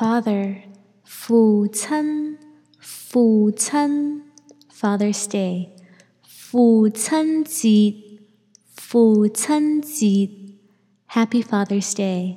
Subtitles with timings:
[0.00, 0.56] Father，
[1.04, 2.36] 父亲，
[2.78, 4.20] 父亲，
[4.70, 5.70] Father's Day，
[6.22, 8.18] 父亲节，
[8.74, 10.30] 父亲节，
[11.08, 12.36] Happy Father's Day，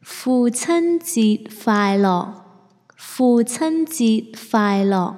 [0.00, 2.42] 父亲节快乐，
[2.96, 5.16] 父亲节快乐。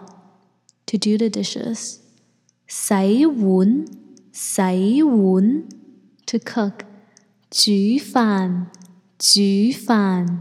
[0.87, 1.98] To do the dishes，
[2.67, 3.85] 洗碗，
[4.32, 5.64] 洗碗，
[6.27, 6.80] To cook，
[7.51, 8.67] 煮饭，
[9.19, 9.40] 煮
[9.72, 10.40] 饭。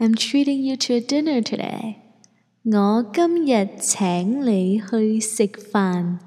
[0.00, 1.96] I'm treating you to a dinner today.
[2.64, 6.18] 我今日请你去食饭。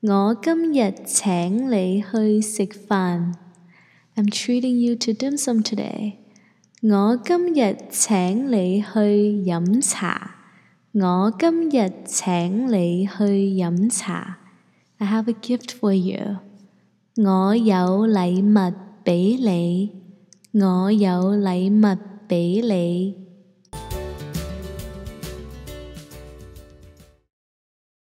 [0.00, 3.34] 我今日请你去食饭。
[4.16, 6.14] I'm treating you to dim sum today.
[6.82, 8.98] 我今日请你去
[9.44, 10.36] 饮茶。
[10.92, 14.38] 我今日请你去饮茶。
[14.98, 16.38] I have a gift for you.
[17.16, 19.92] 我有礼物俾你。
[20.52, 22.14] 我有礼物。
[22.29, 23.28] 俾你。